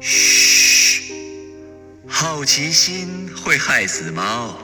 [0.00, 1.12] 嘘，
[2.08, 4.56] 好奇心会害死猫。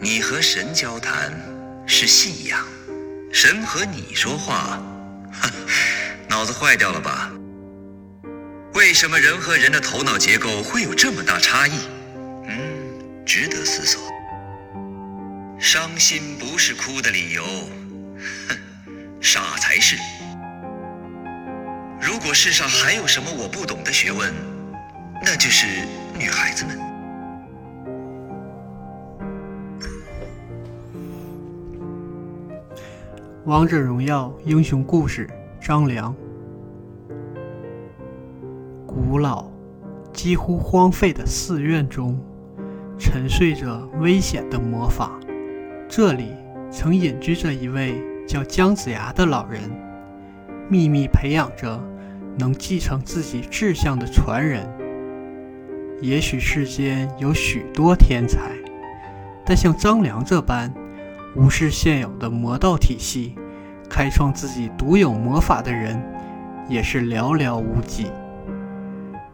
[0.00, 1.32] 你和神交谈
[1.84, 2.64] 是信仰，
[3.32, 4.80] 神和你说话，
[5.32, 5.50] 哼，
[6.28, 7.32] 脑子坏掉了吧？
[8.74, 11.72] 为什么人和人的头脑结构会有这么大差异？
[12.46, 14.00] 嗯，值得思索。
[15.58, 17.44] 伤心不是哭的理由，
[18.48, 18.56] 哼，
[19.20, 19.96] 傻才是。
[22.12, 24.34] 如果世上还有什么我不懂的学问，
[25.24, 25.86] 那就是
[26.18, 26.76] 女孩子们。
[33.44, 36.12] 王者荣耀英雄故事：张良。
[38.84, 39.48] 古老、
[40.12, 42.18] 几乎荒废的寺院中，
[42.98, 45.12] 沉睡着危险的魔法。
[45.88, 46.34] 这里
[46.72, 49.70] 曾隐居着一位叫姜子牙的老人，
[50.68, 51.80] 秘密培养着
[52.40, 54.66] 能继承自己志向的传人。
[56.00, 58.50] 也许世间有许多天才，
[59.44, 60.72] 但像张良这般
[61.36, 63.36] 无视现有的魔道体系，
[63.88, 66.02] 开创自己独有魔法的人，
[66.68, 68.06] 也是寥寥无几。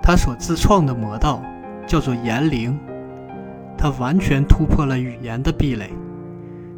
[0.03, 1.43] 他所自创的魔道
[1.87, 2.79] 叫做言灵，
[3.79, 5.91] 他完全突破了语言的壁垒。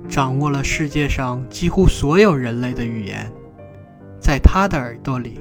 [0.09, 3.31] 掌握了世界上几乎所有人类的语言，
[4.19, 5.41] 在他的耳朵里，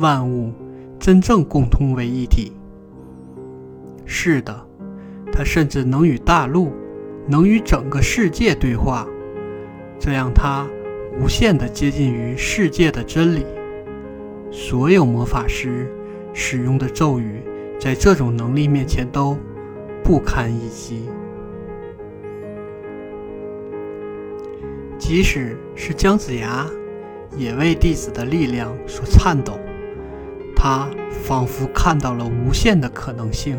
[0.00, 0.50] 万物
[0.98, 2.52] 真正共通为一体。
[4.06, 4.66] 是的，
[5.30, 6.72] 他甚至能与大陆，
[7.28, 9.06] 能与整个世界对话，
[9.98, 10.66] 这让他
[11.20, 13.44] 无限的接近于世界的真理。
[14.50, 15.88] 所有魔法师
[16.32, 17.42] 使用的咒语，
[17.78, 19.36] 在这种能力面前都
[20.02, 21.08] 不堪一击。
[24.98, 26.66] 即使是姜子牙，
[27.36, 29.58] 也为弟子的力量所颤抖。
[30.62, 30.86] 他
[31.24, 33.58] 仿佛看到了无限的可能性。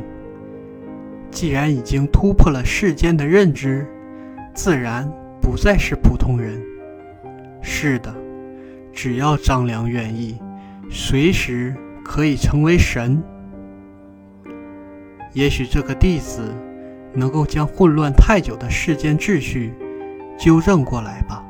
[1.32, 3.88] 既然已经突破了世间的认知，
[4.54, 5.12] 自然
[5.42, 6.62] 不再是普通人。
[7.60, 8.14] 是的，
[8.94, 10.40] 只要张良愿意，
[10.92, 11.76] 随时
[12.06, 13.20] 可以成为神。
[15.34, 16.54] 也许这个弟子
[17.16, 19.74] 能够将混乱太久的世间秩序。
[20.38, 21.44] 纠正过来吧！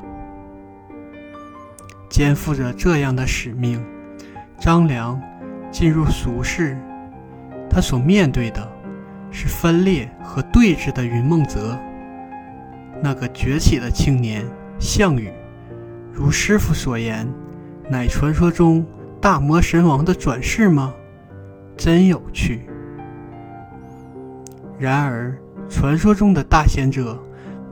[2.10, 3.82] 肩负着这样的使命，
[4.58, 5.22] 张良
[5.72, 6.78] 进入俗世，
[7.70, 8.70] 他所面对的
[9.32, 11.78] 是分裂和对峙的云梦泽。
[13.02, 14.46] 那个崛起的青年
[14.80, 15.32] 项羽，
[16.12, 17.28] 如师傅所言，
[17.90, 18.86] 乃传说中
[19.20, 20.94] 大魔神王的转世吗？
[21.78, 22.62] 真有趣。
[24.78, 25.36] 然而，
[25.70, 27.18] 传说中的大贤者。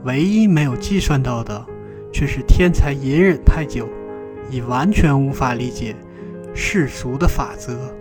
[0.04, 1.62] 唯一没有计算到的，
[2.10, 3.86] 却是天才隐忍太久，
[4.50, 5.94] 已完全无法理解
[6.54, 7.94] 世俗的法则。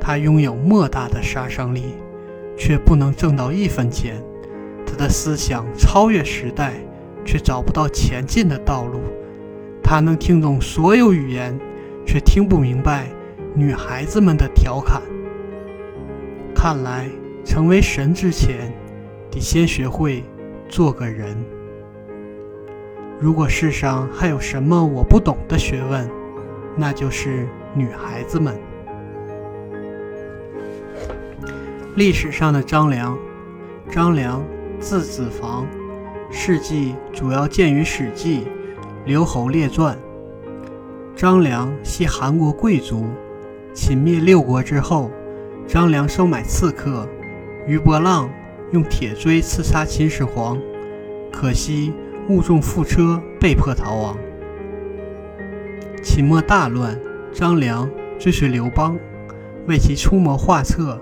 [0.00, 1.94] 他拥有莫大的杀伤力，
[2.56, 4.22] 却不能挣到一分钱。
[4.86, 6.74] 他的思想超越时代，
[7.24, 9.00] 却找不到前进的道路。
[9.82, 11.58] 他能听懂所有语言，
[12.04, 13.06] 却听不明白
[13.54, 15.00] 女孩子们的调侃。
[16.54, 17.08] 看来，
[17.44, 18.72] 成为神之前。
[19.30, 20.22] 得先学会
[20.68, 21.34] 做个人。
[23.18, 26.06] 如果世上还有什么我不懂的学问，
[26.76, 28.58] 那就是女孩子们。
[31.96, 33.18] 历史上的张良，
[33.90, 34.42] 张良
[34.80, 35.66] 字子房，
[36.30, 38.40] 事迹主要见于《史记·
[39.04, 39.96] 刘侯列传》。
[41.14, 43.06] 张良系韩国贵族，
[43.74, 45.10] 秦灭六国之后，
[45.66, 47.08] 张良收买刺客
[47.66, 48.30] 于伯浪。
[48.72, 50.58] 用铁锥刺杀秦始皇，
[51.30, 51.92] 可惜
[52.30, 54.16] 误中覆车，被迫逃亡。
[56.02, 56.98] 秦末大乱，
[57.32, 58.98] 张良追随刘邦，
[59.68, 61.00] 为其出谋划策，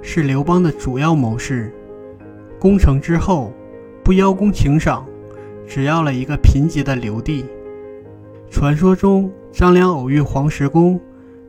[0.00, 1.74] 是刘邦的主要谋士。
[2.60, 3.52] 攻城之后，
[4.04, 5.04] 不邀功请赏，
[5.66, 7.44] 只要了一个贫瘠的留地。
[8.48, 11.00] 传说中，张良偶遇黄石公，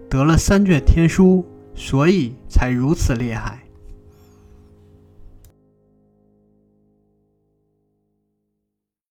[0.09, 1.45] 得了三卷天书，
[1.75, 3.59] 所以才如此厉害。